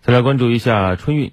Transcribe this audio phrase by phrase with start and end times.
[0.00, 1.32] 再来关注一下春运。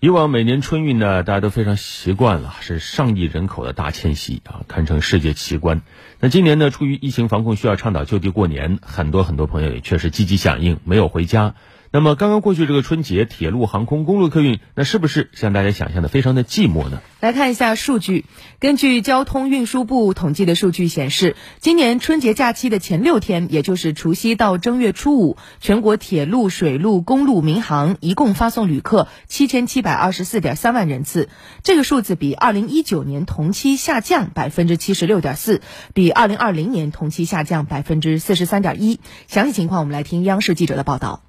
[0.00, 5.80] 以往每年春运呢，大家都非常习惯了，是上亿人口的大迁徙啊，堪称世界奇观。
[6.20, 11.54] 那今年呢，出于疫情防控需要倡导就地过年，很多很多朋友也确实积极响应，没有回家。
[11.96, 17.00] 那么刚刚过去这个春节，铁路、航空、公路客运，那是不是像大家想象的非常的寂寞呢？
[17.20, 18.26] 来看一下数据，
[18.58, 31.30] 根据交通运输部统计的数据显示，今年春节假期的前六天，也就是除夕到正月初五，全国铁路、水路、公路、民航一共发送旅客七千七百二十四点三万人次，
[31.62, 35.62] 这个数字比二零一九年同期下降百分之七十六点四，
[35.94, 39.00] 比二零二零年同期下降百分之四十三点一。
[39.28, 41.22] 详细情况，我们来听央视记者的报道。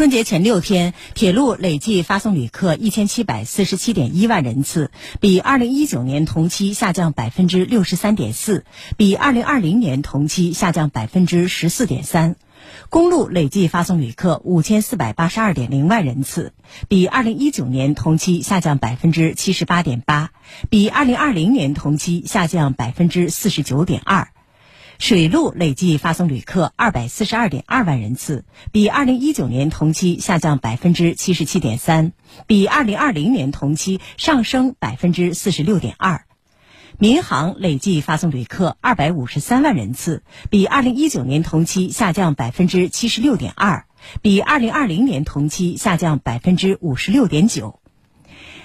[0.00, 4.90] 春节前六天，铁路累计发送旅客一千七百四十七点一万人次，
[5.20, 8.64] 比二零一九年同期下降百分之六十三点四，
[8.96, 12.36] 比二零二零年同期下降百分之十四点三。
[12.88, 16.54] 公路累计发送旅客五千四百八十二点零万人次，
[16.88, 20.30] 比二零一九年同期下降百分之七十八点八，
[20.70, 24.28] 比二零二零年同期下降百分之四十九点二。
[25.00, 32.12] 水路累计发送旅客二百四十二点二万人次，比二零一九年同期下降百分之七十七点三，
[32.46, 36.26] 比二零二零年同期上升百分之四十六点二。
[36.98, 43.86] 民航累计发送旅客二百五十三万人次，比二零一九年同期下降百分之七十六点二，
[44.20, 47.80] 比二零二零年同期下降百分之五十六点九。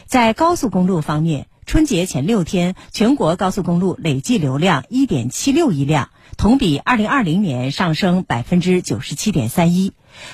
[0.05, 6.09] 在高速公路方面，春节前六天，全国高速公路累计流量一点七六亿辆。
[6.37, 9.93] 同比二零二零年上升百分之九十七点三一，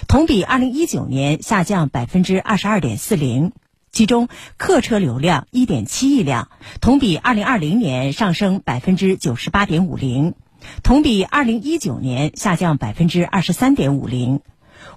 [0.10, 3.54] 同比二零一九年下降百分之二十二点四零。
[3.94, 6.50] 其中，客车流量一点七亿辆，
[6.82, 10.34] 同比二零二零年上升百分之九十八点五零，
[10.84, 14.42] 同比二零一九年下降百分之二十三点五零。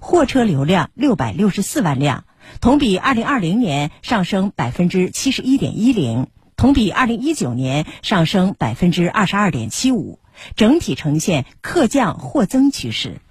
[0.01, 2.24] 货车流量六百六十四万辆，
[2.61, 10.19] 同比二零二零年上升百分之七十一点一零，同比二零一九年上升百分之二十二点七五。
[10.57, 13.21] 整体呈现客降货增趋势。